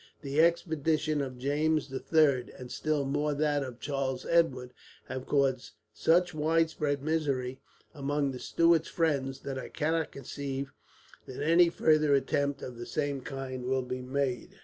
The 0.23 0.41
expedition 0.41 1.21
of 1.21 1.37
James 1.37 1.87
the 1.89 1.99
Third, 1.99 2.51
and 2.57 2.71
still 2.71 3.05
more 3.05 3.35
that 3.35 3.61
of 3.61 3.79
Charles 3.79 4.25
Edward, 4.25 4.73
have 5.05 5.27
caused 5.27 5.73
such 5.93 6.33
widespread 6.33 7.03
misery 7.03 7.59
among 7.93 8.31
the 8.31 8.39
Stuarts' 8.39 8.87
friends 8.87 9.41
that 9.41 9.59
I 9.59 9.69
cannot 9.69 10.11
conceive 10.11 10.73
that 11.27 11.43
any 11.43 11.69
further 11.69 12.15
attempt 12.15 12.63
of 12.63 12.79
the 12.79 12.87
same 12.87 13.21
kind 13.21 13.65
will 13.65 13.83
be 13.83 14.01
made. 14.01 14.55